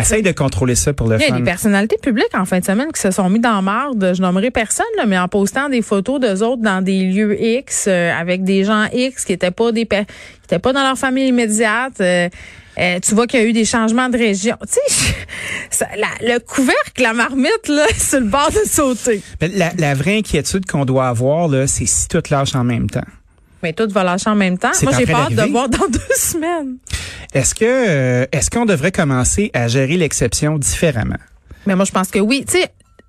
Essaye 0.00 0.22
de 0.22 0.32
contrôler 0.32 0.74
ça 0.74 0.92
pour 0.92 1.08
le 1.08 1.16
il 1.16 1.20
y 1.22 1.24
a 1.24 1.28
fun. 1.28 1.36
des 1.38 1.44
personnalités 1.44 1.98
publiques 2.02 2.34
en 2.34 2.44
fin 2.44 2.58
de 2.58 2.64
semaine 2.64 2.88
qui 2.92 3.00
se 3.00 3.10
sont 3.10 3.28
mis 3.30 3.38
dans 3.40 3.62
marde. 3.62 4.12
Je 4.14 4.20
nommerai 4.22 4.50
personne, 4.50 4.84
là, 4.96 5.04
mais 5.06 5.18
en 5.18 5.28
postant 5.28 5.68
des 5.68 5.82
photos 5.82 6.20
d'eux 6.20 6.42
autres 6.42 6.62
dans 6.62 6.82
des 6.82 7.04
lieux 7.04 7.40
X 7.40 7.86
euh, 7.88 8.12
avec 8.12 8.42
des 8.44 8.64
gens 8.64 8.86
X 8.92 9.24
qui 9.24 9.32
étaient 9.32 9.50
pas 9.50 9.72
des 9.72 9.84
per- 9.84 10.04
qui 10.06 10.44
étaient 10.46 10.58
pas 10.58 10.72
dans 10.72 10.82
leur 10.82 10.98
famille 10.98 11.28
immédiate. 11.28 12.00
euh, 12.00 12.28
euh, 12.76 12.98
tu 13.00 13.14
vois 13.14 13.28
qu'il 13.28 13.38
y 13.40 13.42
a 13.44 13.46
eu 13.46 13.52
des 13.52 13.64
changements 13.64 14.08
de 14.08 14.18
région. 14.18 14.56
Tu 14.66 14.80
sais, 14.90 15.14
ça- 15.70 15.88
la- 15.96 16.34
le 16.34 16.40
couvercle, 16.40 17.02
la 17.02 17.12
marmite, 17.12 17.68
là, 17.68 17.86
sur 17.96 18.18
le 18.20 18.26
bord 18.26 18.50
de 18.50 18.68
sauter. 18.68 19.20
Mais 19.40 19.48
la, 19.48 19.72
la 19.78 19.94
vraie 19.94 20.18
inquiétude 20.18 20.66
qu'on 20.66 20.84
doit 20.84 21.06
avoir, 21.08 21.46
là, 21.48 21.66
c'est 21.68 21.86
si 21.86 22.08
tout 22.08 22.22
lâche 22.30 22.54
en 22.56 22.64
même 22.64 22.90
temps. 22.90 23.04
Mais 23.64 23.72
tout 23.72 23.88
va 23.90 24.04
lâcher 24.04 24.28
en 24.28 24.34
même 24.34 24.58
temps. 24.58 24.72
Moi, 24.82 24.92
j'ai 24.98 25.06
peur 25.06 25.30
de 25.30 25.50
voir 25.50 25.70
dans 25.70 25.88
deux 25.90 25.98
semaines. 26.16 26.76
Est-ce 27.32 27.54
que 27.54 27.64
euh, 27.64 28.26
est-ce 28.30 28.50
qu'on 28.50 28.66
devrait 28.66 28.92
commencer 28.92 29.50
à 29.54 29.68
gérer 29.68 29.96
l'exception 29.96 30.58
différemment? 30.58 31.16
Mais 31.66 31.74
moi, 31.74 31.86
je 31.86 31.92
pense 31.92 32.10
que 32.10 32.18
oui. 32.18 32.44
Tu 32.46 32.58
sais, 32.58 32.68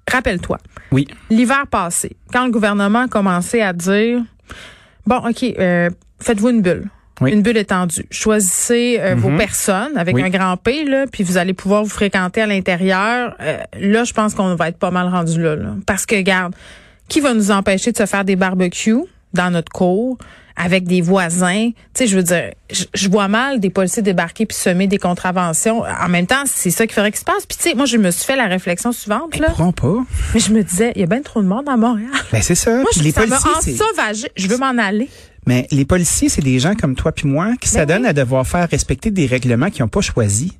rappelle-toi. 0.09 0.57
Oui. 0.93 1.07
l'hiver 1.29 1.65
passé, 1.69 2.15
quand 2.31 2.45
le 2.45 2.51
gouvernement 2.51 3.01
a 3.01 3.07
commencé 3.09 3.59
à 3.61 3.73
dire 3.73 4.21
bon, 5.05 5.17
ok, 5.17 5.43
euh, 5.59 5.89
faites-vous 6.21 6.49
une 6.49 6.61
bulle. 6.61 6.85
Oui. 7.21 7.31
Une 7.33 7.41
bulle 7.41 7.57
étendue. 7.57 8.05
Choisissez 8.11 8.97
euh, 9.01 9.15
vos 9.15 9.29
Mhm. 9.29 9.37
personnes 9.37 9.97
avec 9.97 10.15
Oui. 10.15 10.23
un 10.23 10.29
grand 10.29 10.55
P, 10.57 10.85
là, 10.85 11.05
puis 11.11 11.23
vous 11.23 11.37
allez 11.37 11.53
pouvoir 11.53 11.83
vous 11.83 11.89
fréquenter 11.89 12.41
à 12.41 12.45
l'intérieur. 12.47 13.35
Euh, 13.41 13.57
là, 13.79 14.03
je 14.05 14.13
pense 14.13 14.33
qu'on 14.35 14.55
va 14.55 14.69
être 14.69 14.77
pas 14.79 14.91
mal 14.91 15.07
rendu 15.09 15.41
là, 15.41 15.55
là. 15.57 15.75
Parce 15.85 16.05
que, 16.05 16.15
regarde, 16.15 16.53
qui 17.09 17.19
va 17.19 17.33
nous 17.33 17.51
empêcher 17.51 17.91
de 17.91 17.97
se 17.97 18.05
faire 18.05 18.23
des 18.25 18.35
barbecues 18.35 19.03
dans 19.33 19.49
notre 19.51 19.71
cour 19.71 20.17
avec 20.55 20.85
des 20.85 21.01
voisins? 21.01 21.69
Tu 21.71 21.75
sais, 21.93 22.07
je 22.07 22.15
veux 22.15 22.23
dire, 22.23 22.51
je, 22.71 22.85
je 22.93 23.09
vois 23.09 23.27
mal 23.27 23.59
des 23.59 23.69
policiers 23.69 24.01
débarquer 24.01 24.45
puis 24.45 24.55
semer 24.57 24.87
des 24.87 24.97
contraventions. 24.97 25.81
En 25.83 26.07
même 26.09 26.27
temps, 26.27 26.43
c'est 26.45 26.71
ça 26.71 26.85
qu'il 26.87 26.93
faudrait 26.93 27.11
qu'il 27.11 27.19
se 27.19 27.25
passe. 27.25 27.45
Puis, 27.45 27.57
tu 27.57 27.69
sais, 27.69 27.75
moi, 27.75 27.85
je 27.85 27.97
me 27.97 28.11
suis 28.11 28.25
fait 28.25 28.35
la 28.35 28.45
réflexion 28.47 28.91
suivante, 28.91 29.37
là. 29.37 29.49
pourront 29.49 29.71
pas. 29.71 29.97
Mais 30.33 30.39
je 30.39 30.51
me 30.53 30.63
disais, 30.63 30.91
il 30.95 31.01
y 31.01 31.03
a 31.03 31.07
bien 31.07 31.21
trop 31.21 31.41
de 31.41 31.47
monde 31.47 31.67
à 31.67 31.77
Montréal. 31.77 32.09
Ben 32.31 32.41
c'est 32.41 32.55
ça. 32.55 32.75
Moi, 32.75 32.89
je, 32.95 33.01
les 33.03 33.11
ça 33.11 33.21
policiers. 33.25 33.77
Je 34.35 34.47
veux 34.47 34.57
m'en 34.57 34.77
aller. 34.77 35.09
mais 35.45 35.67
les 35.71 35.85
policiers, 35.85 36.29
c'est 36.29 36.41
des 36.43 36.59
gens 36.59 36.73
comme 36.75 36.95
toi 36.95 37.11
puis 37.11 37.27
moi 37.27 37.53
qui 37.61 37.69
Ben 37.69 37.79
s'adonnent 37.79 38.03
oui. 38.03 38.09
à 38.09 38.13
devoir 38.13 38.45
faire 38.47 38.67
respecter 38.69 39.11
des 39.11 39.25
règlements 39.27 39.69
qu'ils 39.69 39.83
n'ont 39.83 39.89
pas 39.89 40.01
choisis. 40.01 40.51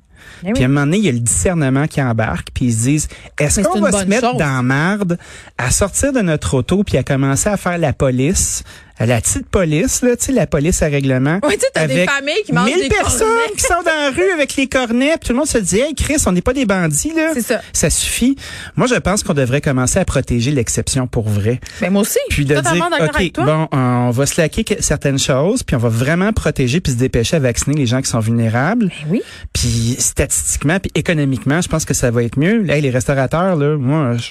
Ben 0.42 0.52
Puis 0.52 0.62
à 0.62 0.66
un 0.66 0.68
moment 0.68 0.82
donné, 0.86 0.98
il 0.98 1.04
y 1.04 1.08
a 1.08 1.12
le 1.12 1.20
discernement 1.20 1.86
qui 1.86 2.02
embarque, 2.02 2.48
puis 2.52 2.66
ils 2.66 2.72
se 2.74 2.82
disent 2.82 3.08
est-ce 3.38 3.60
qu'on 3.62 3.80
va 3.80 3.92
se 3.92 4.04
mettre 4.04 4.30
chose. 4.30 4.38
dans 4.38 4.62
marde 4.62 5.18
à 5.56 5.70
sortir 5.70 6.12
de 6.12 6.20
notre 6.20 6.54
auto 6.58 6.82
puis 6.84 6.98
à 6.98 7.02
commencer 7.02 7.48
à 7.48 7.56
faire 7.56 7.78
la 7.78 7.92
police, 7.92 8.62
la 9.04 9.20
petite 9.20 9.46
police 9.48 10.00
là, 10.02 10.16
tu 10.16 10.26
sais 10.26 10.32
la 10.32 10.46
police 10.46 10.80
à 10.82 10.86
règlement. 10.86 11.38
Oui, 11.42 11.54
tu 11.54 11.60
sais, 11.60 11.66
t'as 11.74 11.86
des 11.86 12.06
familles 12.06 12.42
qui 12.46 12.52
mangent 12.52 12.66
1000 12.72 12.82
des 12.82 12.88
personnes 12.88 13.26
cornets. 13.28 13.52
qui 13.56 13.62
sont 13.62 13.82
dans 13.84 13.90
la 14.04 14.10
rue 14.10 14.30
avec 14.32 14.56
les 14.56 14.66
cornets, 14.68 15.16
puis 15.18 15.26
tout 15.26 15.32
le 15.32 15.38
monde 15.38 15.46
se 15.48 15.58
dit 15.58 15.80
hey 15.80 15.94
Chris, 15.94 16.16
on 16.26 16.32
n'est 16.32 16.40
pas 16.40 16.54
des 16.54 16.64
bandits 16.64 17.12
là. 17.14 17.32
C'est 17.34 17.42
ça. 17.42 17.60
Ça 17.72 17.90
suffit. 17.90 18.36
Moi, 18.76 18.86
je 18.86 18.94
pense 18.94 19.22
qu'on 19.22 19.34
devrait 19.34 19.60
commencer 19.60 19.98
à 19.98 20.04
protéger 20.04 20.50
l'exception 20.50 21.06
pour 21.06 21.28
vrai. 21.28 21.60
Ben, 21.80 21.90
moi 21.90 22.02
aussi. 22.02 22.18
Puis 22.30 22.44
de 22.44 22.54
dire, 22.54 22.88
OK, 23.00 23.32
bon, 23.44 23.68
on 23.72 24.10
va 24.10 24.24
que- 24.24 24.82
certaines 24.82 25.18
choses, 25.18 25.62
puis 25.62 25.76
on 25.76 25.78
va 25.80 25.88
vraiment 25.88 26.32
protéger 26.32 26.80
puis 26.80 26.92
se 26.92 26.98
dépêcher 26.98 27.36
à 27.36 27.40
vacciner 27.40 27.76
les 27.76 27.86
gens 27.86 28.00
qui 28.00 28.08
sont 28.08 28.20
vulnérables. 28.20 28.86
Ben 28.86 29.08
oui. 29.10 29.22
Puis 29.52 29.96
statistiquement, 29.98 30.78
puis 30.80 30.90
économiquement, 30.94 31.60
je 31.60 31.68
pense 31.68 31.84
que 31.84 31.94
ça 31.94 32.10
va 32.10 32.22
être 32.22 32.38
mieux. 32.38 32.68
Hey, 32.70 32.80
les 32.80 32.90
restaurateurs, 32.90 33.56
là, 33.56 33.76
moi, 33.76 34.16
je- 34.16 34.30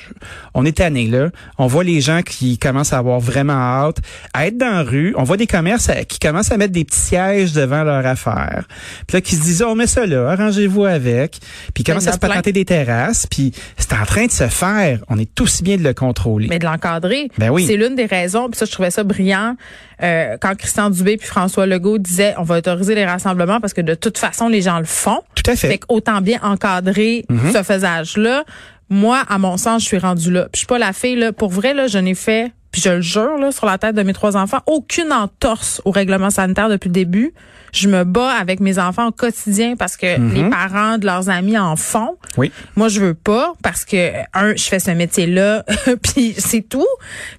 on 0.53 0.65
est 0.65 0.77
tannés, 0.77 1.07
là. 1.07 1.29
On 1.57 1.67
voit 1.67 1.83
les 1.83 2.01
gens 2.01 2.21
qui 2.21 2.57
commencent 2.57 2.93
à 2.93 2.97
avoir 2.97 3.19
vraiment 3.19 3.53
hâte 3.53 3.97
à 4.33 4.47
être 4.47 4.54
dans 4.57 4.71
la 4.71 4.83
rue. 4.83 5.13
On 5.17 5.23
voit 5.23 5.37
des 5.37 5.47
commerces 5.47 5.89
à- 5.89 6.03
qui 6.05 6.19
commencent 6.19 6.51
à 6.51 6.57
mettre 6.57 6.73
des 6.73 6.83
petits 6.85 6.99
sièges 6.99 7.53
devant 7.53 7.83
leur 7.83 8.05
affaire. 8.05 8.63
Puis 9.07 9.15
là, 9.17 9.21
qui 9.21 9.35
se 9.35 9.41
disent, 9.41 9.61
oh, 9.61 9.69
on 9.71 9.75
met 9.75 9.87
ça 9.87 10.05
là, 10.05 10.29
arrangez-vous 10.31 10.85
avec. 10.85 11.37
Puis 11.73 11.81
ils 11.81 11.83
commencent 11.83 12.07
à 12.07 12.13
se 12.13 12.19
patenter 12.19 12.51
des 12.51 12.65
terrasses. 12.65 13.27
Puis 13.27 13.51
c'est 13.77 13.93
en 13.93 14.05
train 14.05 14.25
de 14.25 14.31
se 14.31 14.47
faire. 14.47 14.99
On 15.09 15.17
est 15.19 15.39
aussi 15.41 15.63
bien 15.63 15.77
de 15.77 15.83
le 15.83 15.93
contrôler. 15.93 16.47
Mais 16.49 16.59
de 16.59 16.65
l'encadrer. 16.65 17.29
Ben 17.37 17.49
oui. 17.49 17.65
C'est 17.65 17.77
l'une 17.77 17.95
des 17.95 18.05
raisons. 18.05 18.49
Puis 18.49 18.57
ça, 18.57 18.65
je 18.65 18.71
trouvais 18.71 18.91
ça 18.91 19.03
brillant 19.03 19.55
euh, 20.03 20.35
quand 20.41 20.55
Christian 20.55 20.89
Dubé 20.89 21.17
puis 21.17 21.27
François 21.27 21.65
Legault 21.65 21.97
disaient 21.97 22.33
on 22.37 22.43
va 22.43 22.57
autoriser 22.57 22.95
les 22.95 23.05
rassemblements 23.05 23.61
parce 23.61 23.73
que 23.73 23.81
de 23.81 23.95
toute 23.95 24.17
façon, 24.17 24.47
les 24.49 24.61
gens 24.61 24.79
le 24.79 24.85
font. 24.85 25.21
Tout 25.35 25.49
à 25.49 25.55
fait. 25.55 25.67
Fait 25.69 25.79
autant 25.89 26.21
bien 26.21 26.39
encadrer 26.43 27.25
Mhm. 27.29 27.53
ce 27.53 27.63
faisage-là. 27.63 28.43
Moi, 28.89 29.23
à 29.29 29.37
mon 29.37 29.57
sens, 29.57 29.81
je 29.81 29.87
suis 29.87 29.97
rendue 29.97 30.31
là. 30.31 30.43
Puis 30.43 30.49
je 30.53 30.57
suis 30.59 30.67
pas 30.67 30.77
la 30.77 30.93
fille 30.93 31.15
là. 31.15 31.31
Pour 31.31 31.49
vrai 31.49 31.73
là, 31.73 31.87
je 31.87 31.97
n'ai 31.97 32.13
fait, 32.13 32.51
puis 32.75 32.81
je 32.81 32.89
le 32.89 32.99
jure 32.99 33.37
là, 33.37 33.53
sur 33.53 33.65
la 33.65 33.77
tête 33.77 33.95
de 33.95 34.03
mes 34.03 34.11
trois 34.11 34.35
enfants, 34.35 34.59
aucune 34.65 35.13
entorse 35.13 35.81
au 35.85 35.91
règlement 35.91 36.29
sanitaire 36.29 36.67
depuis 36.67 36.89
le 36.89 36.93
début. 36.93 37.33
Je 37.71 37.87
me 37.87 38.03
bats 38.03 38.31
avec 38.33 38.59
mes 38.59 38.79
enfants 38.79 39.07
au 39.07 39.11
quotidien 39.13 39.75
parce 39.77 39.95
que 39.95 40.19
les 40.33 40.49
parents 40.49 40.97
de 40.97 41.05
leurs 41.05 41.29
amis 41.29 41.57
en 41.57 41.77
font. 41.77 42.17
Oui. 42.37 42.51
Moi, 42.75 42.89
je 42.89 42.99
veux 42.99 43.13
pas 43.13 43.53
parce 43.63 43.85
que 43.85 44.11
un, 44.33 44.55
je 44.57 44.63
fais 44.63 44.79
ce 44.79 44.91
métier-là, 44.91 45.63
puis 46.03 46.35
c'est 46.37 46.67
tout. 46.67 46.85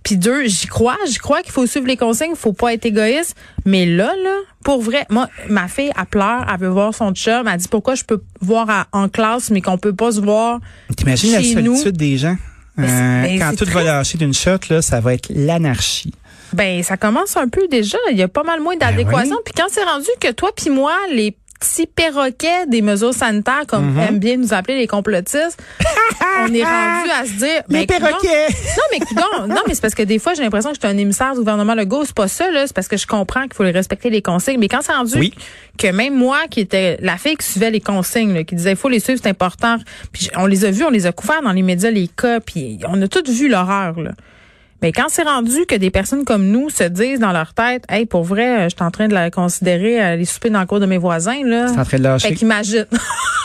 Puis 0.04 0.16
deux, 0.16 0.44
j'y 0.46 0.68
crois, 0.68 0.96
j'y 1.06 1.18
crois 1.18 1.42
qu'il 1.42 1.52
faut 1.52 1.66
suivre 1.66 1.86
les 1.86 1.98
consignes, 1.98 2.34
faut 2.34 2.54
pas 2.54 2.72
être 2.72 2.86
égoïste. 2.86 3.36
Mais 3.66 3.84
là, 3.84 4.12
là, 4.24 4.36
pour 4.64 4.80
vrai, 4.80 5.04
moi, 5.10 5.28
ma 5.50 5.68
fille, 5.68 5.92
elle 5.98 6.06
pleure, 6.06 6.46
elle 6.50 6.60
veut 6.60 6.68
voir 6.68 6.94
son 6.94 7.12
chum, 7.12 7.46
elle 7.46 7.58
dit 7.58 7.68
pourquoi 7.68 7.94
je 7.94 8.04
peux 8.04 8.22
voir 8.40 8.70
à- 8.70 8.86
en 8.92 9.10
classe, 9.10 9.50
mais 9.50 9.60
qu'on 9.60 9.76
peut 9.76 9.94
pas 9.94 10.12
se 10.12 10.20
voir. 10.22 10.60
T'imagines 10.96 11.32
la 11.32 11.42
solitude 11.42 11.64
nous? 11.86 11.90
des 11.92 12.16
gens? 12.16 12.36
Euh, 12.78 13.22
ben, 13.22 13.38
quand 13.38 13.56
tout 13.56 13.64
va 13.66 13.70
très- 13.72 13.84
lâcher 13.84 14.18
d'une 14.18 14.34
shot, 14.34 14.58
là, 14.70 14.82
ça 14.82 15.00
va 15.00 15.14
être 15.14 15.28
l'anarchie. 15.34 16.12
Ben, 16.52 16.82
ça 16.82 16.96
commence 16.96 17.36
un 17.36 17.48
peu 17.48 17.66
déjà. 17.68 17.98
Il 18.10 18.16
y 18.16 18.22
a 18.22 18.28
pas 18.28 18.42
mal 18.42 18.60
moins 18.60 18.76
d'adéquation. 18.76 19.30
Ben 19.30 19.36
oui. 19.36 19.42
Puis 19.44 19.54
quand 19.56 19.66
c'est 19.70 19.82
rendu 19.84 20.06
que 20.20 20.30
toi 20.32 20.50
puis 20.56 20.70
moi, 20.70 20.94
les 21.10 21.34
petits 21.58 21.86
perroquets 21.86 22.66
des 22.66 22.82
mesures 22.82 23.14
sanitaires, 23.14 23.64
comme 23.66 23.86
Mm-hmm. 23.86 24.08
aiment 24.08 24.18
bien 24.18 24.36
nous 24.36 24.52
appeler 24.52 24.78
les 24.78 24.86
complotistes, 24.86 25.62
on 26.40 26.52
est 26.52 26.62
rendu 26.64 27.10
à 27.10 27.24
se 27.24 27.32
dire... 27.38 27.62
Les 27.68 27.86
ben, 27.86 27.98
perroquets! 27.98 28.48
non, 28.48 28.82
mais 28.92 28.98
coudonc, 29.00 29.46
non, 29.48 29.60
mais 29.66 29.74
c'est 29.74 29.80
parce 29.80 29.94
que 29.94 30.02
des 30.02 30.18
fois, 30.18 30.34
j'ai 30.34 30.42
l'impression 30.42 30.70
que 30.70 30.76
je 30.76 30.86
suis 30.86 30.94
un 30.94 30.98
émissaire 30.98 31.32
du 31.32 31.38
gouvernement 31.40 31.74
Legault. 31.74 32.04
C'est 32.04 32.14
pas 32.14 32.28
ça, 32.28 32.50
là. 32.50 32.66
C'est 32.66 32.74
parce 32.74 32.88
que 32.88 32.96
je 32.96 33.06
comprends 33.06 33.42
qu'il 33.42 33.54
faut 33.54 33.62
respecter 33.62 34.10
les 34.10 34.22
consignes. 34.22 34.58
Mais 34.58 34.68
quand 34.68 34.80
c'est 34.82 34.92
rendu 34.92 35.12
Oui. 35.18 35.34
que 35.78 35.88
même 35.88 36.14
moi, 36.14 36.38
qui 36.50 36.60
était 36.60 36.98
la 37.00 37.16
fille 37.16 37.36
qui 37.36 37.46
suivait 37.46 37.70
les 37.70 37.80
consignes, 37.80 38.34
là, 38.34 38.44
qui 38.44 38.54
disait 38.54 38.70
il 38.72 38.76
faut 38.76 38.88
les 38.88 39.00
suivre, 39.00 39.20
c'est 39.22 39.28
important. 39.28 39.76
Puis 40.12 40.28
on 40.36 40.46
les 40.46 40.64
a 40.64 40.70
vus, 40.70 40.84
on 40.84 40.90
les 40.90 41.06
a 41.06 41.12
couverts 41.12 41.42
dans 41.42 41.52
les 41.52 41.62
médias, 41.62 41.90
les 41.90 42.08
cas, 42.08 42.40
puis 42.40 42.78
on 42.88 43.00
a 43.00 43.08
tous 43.08 43.28
vu 43.30 43.48
l'horreur, 43.48 43.98
là. 44.00 44.12
Mais 44.86 44.92
quand 44.92 45.08
c'est 45.08 45.24
rendu 45.24 45.66
que 45.66 45.74
des 45.74 45.90
personnes 45.90 46.24
comme 46.24 46.46
nous 46.46 46.70
se 46.70 46.84
disent 46.84 47.18
dans 47.18 47.32
leur 47.32 47.54
tête, 47.54 47.82
hey, 47.88 48.06
pour 48.06 48.22
vrai, 48.22 48.70
je 48.70 48.76
suis 48.76 48.84
en 48.84 48.92
train 48.92 49.08
de 49.08 49.14
la 49.14 49.32
considérer 49.32 50.00
euh, 50.00 50.14
les 50.14 50.24
souper 50.24 50.48
dans 50.48 50.60
le 50.60 50.66
cours 50.66 50.78
de 50.78 50.86
mes 50.86 50.96
voisins, 50.96 51.42
là. 51.44 51.66
C'est 51.66 51.80
en 51.80 51.84
train 51.84 51.98
de 51.98 52.04
lâcher. 52.04 52.28
Fait 52.28 52.34
qu'imagine. 52.36 52.86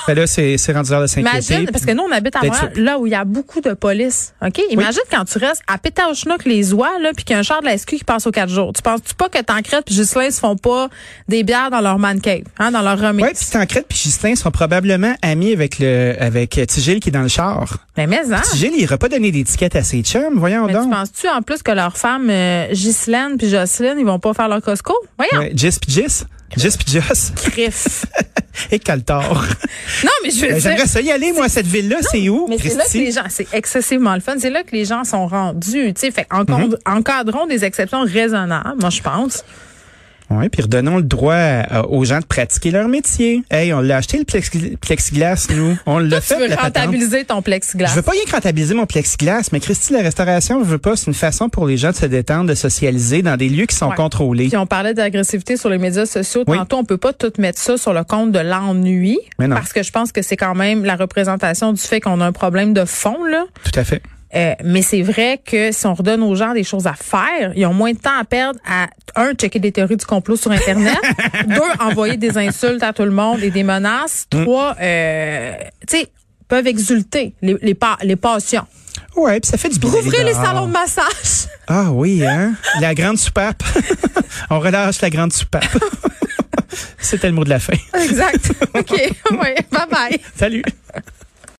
Fait 0.05 0.13
là, 0.15 0.27
c'est 0.27 0.59
c'est 0.59 0.71
rendu 0.71 0.91
l'heure 0.91 1.01
de 1.01 1.07
s'inquiéter. 1.07 1.55
Imagine, 1.55 1.71
parce 1.71 1.83
que 1.83 1.93
nous, 1.93 2.03
on 2.03 2.11
habite 2.11 2.35
à 2.35 2.43
Montréal, 2.45 2.71
là 2.75 2.99
où 2.99 3.07
il 3.07 3.13
y 3.13 3.15
a 3.15 3.25
beaucoup 3.25 3.59
de 3.59 3.73
police. 3.73 4.35
OK? 4.45 4.61
Imagine 4.69 5.01
quand 5.09 5.25
tu 5.25 5.39
restes 5.39 5.63
à 5.65 5.79
Pétauchnook, 5.79 6.45
les 6.45 6.75
oies, 6.75 6.99
là, 7.01 7.09
puis 7.15 7.25
qu'il 7.25 7.33
y 7.33 7.37
a 7.37 7.39
un 7.39 7.43
char 7.43 7.61
de 7.61 7.65
la 7.65 7.75
SQ 7.75 7.95
qui 7.95 8.03
passe 8.03 8.27
aux 8.27 8.31
quatre 8.31 8.51
jours. 8.51 8.71
Tu 8.73 8.83
penses-tu 8.83 9.15
pas 9.15 9.27
que 9.27 9.41
Tancred 9.41 9.83
puis 9.83 9.95
Ghislain 9.95 10.29
se 10.29 10.39
font 10.39 10.57
pas 10.57 10.89
des 11.27 11.41
bières 11.41 11.71
dans 11.71 11.81
leur 11.81 11.97
man 11.97 12.21
cave, 12.21 12.43
hein, 12.59 12.69
dans 12.69 12.83
leur 12.83 12.99
remise? 12.99 13.25
Ouais, 13.25 13.33
puis 13.33 13.47
Tancred 13.51 13.85
puis 13.89 13.97
Justin 13.97 14.35
sont 14.35 14.51
probablement 14.51 15.15
amis 15.23 15.53
avec 15.53 15.79
le 15.79 16.13
avec 16.19 16.59
euh, 16.59 16.65
Tigil 16.65 16.99
qui 16.99 17.09
est 17.09 17.11
dans 17.11 17.23
le 17.23 17.29
char. 17.29 17.77
Mais, 17.97 18.05
mais, 18.05 18.31
hein? 18.31 18.41
Tigil, 18.51 18.73
il 18.75 18.83
ira 18.83 18.99
pas 18.99 19.09
donner 19.09 19.31
d'étiquette 19.31 19.75
à 19.75 19.81
ses 19.81 20.03
chums, 20.03 20.37
voyons 20.37 20.67
Mais 20.67 20.73
tu 20.73 20.79
donc. 20.79 20.91
penses-tu 20.91 21.27
en 21.31 21.41
plus 21.41 21.63
que 21.63 21.71
leurs 21.71 21.97
femmes, 21.97 22.29
euh, 22.29 22.67
Ghislaine 22.71 23.37
puis 23.37 23.49
Jocelyne, 23.49 23.95
ils 23.99 24.05
vont 24.05 24.19
pas 24.19 24.33
faire 24.33 24.47
leur 24.47 24.61
Costco? 24.61 24.93
Voyons. 25.17 25.45
Ouais, 25.47 25.51
Jis 25.55 25.77
puis. 25.81 25.91
Jis 26.57 26.77
puis. 26.77 26.99
Criff. 27.51 28.05
Et 28.71 28.79
Caltor. 28.79 29.23
non, 30.03 30.09
mais 30.23 30.29
je 30.31 30.41
veux 30.41 30.47
Ben, 30.49 30.53
dire. 30.59 30.61
J'aimerais 30.61 30.87
ça 30.87 30.99
y 31.01 31.09
aller, 31.11 31.31
moi, 31.31 31.47
cette 31.47 31.67
ville-là. 31.67 31.97
C'est 32.01 32.27
où, 32.27 32.47
Mais 32.49 32.57
c'est 32.57 32.75
là 32.75 32.83
que 32.83 32.97
les 32.97 33.11
gens, 33.11 33.23
c'est 33.29 33.47
excessivement 33.53 34.13
le 34.13 34.19
fun. 34.19 34.33
C'est 34.37 34.49
là 34.49 34.63
que 34.63 34.71
les 34.73 34.83
gens 34.83 35.03
sont 35.05 35.25
rendus. 35.27 35.93
Tu 35.93 36.01
sais, 36.01 36.11
fait 36.11 36.27
Mhm. 36.31 36.39
encad- 36.41 36.77
encadrons 36.85 37.47
des 37.47 37.63
exceptions 37.63 38.01
raisonnables, 38.03 38.75
moi 38.81 38.89
je 38.89 39.01
pense. 39.01 39.45
Oui, 40.31 40.49
puis 40.49 40.61
redonnons 40.61 40.97
le 40.97 41.03
droit 41.03 41.33
euh, 41.33 41.83
aux 41.89 42.05
gens 42.05 42.19
de 42.19 42.25
pratiquer 42.25 42.71
leur 42.71 42.87
métier. 42.87 43.43
Hey, 43.51 43.73
on 43.73 43.81
l'a 43.81 43.97
acheté 43.97 44.17
le 44.17 44.23
plexi- 44.23 44.77
plexiglas, 44.77 45.47
nous. 45.55 45.77
On 45.85 45.99
l'a 45.99 46.21
Tu 46.21 46.27
fait, 46.27 46.35
veux 46.39 46.47
la 46.47 46.55
patente. 46.57 46.77
rentabiliser 46.77 47.25
ton 47.25 47.41
plexiglas. 47.41 47.87
Je 47.89 47.95
veux 47.95 48.01
pas 48.01 48.11
rien 48.11 48.21
que 48.25 48.31
rentabiliser 48.31 48.73
mon 48.73 48.85
plexiglas, 48.85 49.49
mais 49.51 49.59
Christy, 49.59 49.93
la 49.93 50.01
restauration, 50.01 50.59
je 50.63 50.69
veux 50.69 50.77
pas. 50.77 50.95
C'est 50.95 51.07
une 51.07 51.13
façon 51.13 51.49
pour 51.49 51.67
les 51.67 51.77
gens 51.77 51.91
de 51.91 51.95
se 51.95 52.05
détendre, 52.05 52.49
de 52.49 52.55
socialiser 52.55 53.21
dans 53.21 53.35
des 53.37 53.49
lieux 53.49 53.65
qui 53.65 53.75
sont 53.75 53.89
Ouais. 53.89 53.95
contrôlés. 53.95 54.47
Puis 54.47 54.57
on 54.57 54.65
parlait 54.67 54.93
d'agressivité 54.93 55.57
sur 55.57 55.69
les 55.69 55.77
médias 55.77 56.05
sociaux. 56.05 56.43
Oui. 56.47 56.57
Tantôt, 56.57 56.77
on 56.77 56.85
peut 56.85 56.97
pas 56.97 57.13
tout 57.13 57.31
mettre 57.37 57.59
ça 57.59 57.77
sur 57.77 57.93
le 57.93 58.03
compte 58.03 58.31
de 58.31 58.39
l'ennui. 58.39 59.19
Parce 59.37 59.73
que 59.73 59.83
je 59.83 59.91
pense 59.91 60.11
que 60.11 60.21
c'est 60.21 60.37
quand 60.37 60.55
même 60.55 60.85
la 60.85 60.95
représentation 60.95 61.73
du 61.73 61.81
fait 61.81 61.99
qu'on 61.99 62.21
a 62.21 62.25
un 62.25 62.31
problème 62.31 62.73
de 62.73 62.85
fond, 62.85 63.23
là. 63.25 63.45
Tout 63.63 63.77
à 63.79 63.83
fait. 63.83 64.01
Euh, 64.33 64.53
mais 64.63 64.81
c'est 64.81 65.01
vrai 65.01 65.41
que 65.45 65.71
si 65.71 65.85
on 65.85 65.93
redonne 65.93 66.23
aux 66.23 66.35
gens 66.35 66.53
des 66.53 66.63
choses 66.63 66.87
à 66.87 66.93
faire, 66.93 67.51
ils 67.55 67.65
ont 67.65 67.73
moins 67.73 67.91
de 67.91 67.97
temps 67.97 68.17
à 68.17 68.23
perdre 68.23 68.59
à 68.65 68.87
un 69.15 69.33
checker 69.33 69.59
des 69.59 69.71
théories 69.73 69.97
du 69.97 70.05
complot 70.05 70.37
sur 70.37 70.51
internet, 70.51 70.95
deux 71.47 71.59
envoyer 71.83 72.15
des 72.17 72.37
insultes 72.37 72.81
à 72.83 72.93
tout 72.93 73.03
le 73.03 73.11
monde 73.11 73.43
et 73.43 73.51
des 73.51 73.63
menaces, 73.63 74.25
Mm. 74.33 74.43
trois, 74.43 74.75
euh, 74.81 75.53
tu 75.87 75.97
sais, 75.97 76.07
peuvent 76.47 76.67
exulter 76.67 77.33
les 77.41 77.57
les, 77.61 77.73
pa- 77.73 77.97
les 78.03 78.15
passions. 78.15 78.65
Ouais, 79.17 79.39
puis 79.41 79.49
ça 79.49 79.57
fait 79.57 79.67
du 79.69 79.79
bien. 79.79 79.89
Rouvrez 79.89 80.23
les 80.23 80.33
salons 80.33 80.67
de 80.67 80.71
massage. 80.71 81.49
Ah 81.67 81.91
oui, 81.91 82.25
hein? 82.25 82.53
La 82.79 82.95
grande 82.95 83.17
soupape. 83.17 83.61
On 84.49 84.59
relâche 84.59 85.01
la 85.01 85.09
grande 85.09 85.33
soupape. 85.33 85.65
C'était 86.99 87.27
le 87.27 87.33
mot 87.33 87.43
de 87.43 87.49
la 87.49 87.59
fin. 87.59 87.73
exact. 88.01 88.51
OK. 88.73 88.93
Oui. 89.31 89.37
Bye 89.71 89.87
bye. 89.91 90.19
Salut. 90.37 90.63